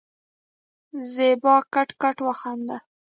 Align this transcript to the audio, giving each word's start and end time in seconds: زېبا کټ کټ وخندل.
زېبا 1.13 1.55
کټ 1.73 1.89
کټ 2.01 2.17
وخندل. 2.27 2.81